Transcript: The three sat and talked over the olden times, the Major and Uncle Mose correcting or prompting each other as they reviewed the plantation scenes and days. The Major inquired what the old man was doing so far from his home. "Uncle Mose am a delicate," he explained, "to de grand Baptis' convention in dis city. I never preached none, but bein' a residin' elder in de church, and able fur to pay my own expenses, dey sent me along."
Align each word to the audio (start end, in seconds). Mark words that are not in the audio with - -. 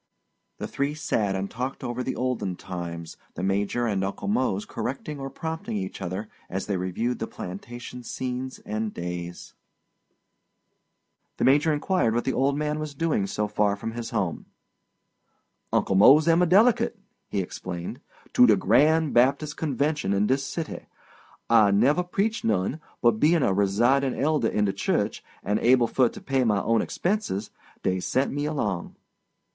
The 0.57 0.67
three 0.67 0.95
sat 0.95 1.35
and 1.35 1.47
talked 1.47 1.83
over 1.83 2.01
the 2.01 2.15
olden 2.15 2.55
times, 2.55 3.17
the 3.35 3.43
Major 3.43 3.85
and 3.85 4.03
Uncle 4.03 4.27
Mose 4.27 4.65
correcting 4.65 5.19
or 5.19 5.29
prompting 5.29 5.77
each 5.77 6.01
other 6.01 6.27
as 6.49 6.65
they 6.65 6.75
reviewed 6.75 7.19
the 7.19 7.27
plantation 7.27 8.01
scenes 8.01 8.57
and 8.65 8.91
days. 8.95 9.53
The 11.37 11.43
Major 11.43 11.71
inquired 11.71 12.15
what 12.15 12.23
the 12.23 12.33
old 12.33 12.57
man 12.57 12.79
was 12.79 12.95
doing 12.95 13.27
so 13.27 13.47
far 13.47 13.75
from 13.75 13.91
his 13.91 14.09
home. 14.09 14.47
"Uncle 15.71 15.93
Mose 15.93 16.27
am 16.27 16.41
a 16.41 16.47
delicate," 16.47 16.97
he 17.27 17.39
explained, 17.39 18.01
"to 18.33 18.47
de 18.47 18.55
grand 18.55 19.13
Baptis' 19.13 19.53
convention 19.55 20.13
in 20.13 20.25
dis 20.25 20.43
city. 20.43 20.87
I 21.47 21.69
never 21.69 22.01
preached 22.01 22.43
none, 22.43 22.81
but 23.03 23.19
bein' 23.19 23.43
a 23.43 23.53
residin' 23.53 24.19
elder 24.19 24.47
in 24.47 24.65
de 24.65 24.73
church, 24.73 25.23
and 25.43 25.59
able 25.59 25.85
fur 25.85 26.09
to 26.09 26.21
pay 26.21 26.43
my 26.43 26.59
own 26.63 26.81
expenses, 26.81 27.51
dey 27.83 27.99
sent 27.99 28.31
me 28.33 28.45
along." 28.45 28.95